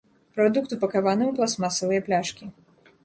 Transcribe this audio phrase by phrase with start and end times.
[0.37, 2.43] Прадукт упакаваны ў пластмасавыя пляшкі.